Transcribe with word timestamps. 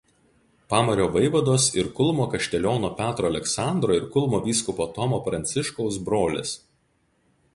Pamario 0.71 1.03
vaivados 1.15 1.65
ir 1.81 1.89
Kulmo 1.99 2.25
kašteliono 2.31 2.89
Petro 3.01 3.29
Aleksandro 3.29 3.97
ir 3.99 4.09
Kulmo 4.15 4.39
vyskupo 4.47 4.87
Tomo 4.97 5.19
Pranciškaus 5.29 6.01
brolis. 6.09 6.55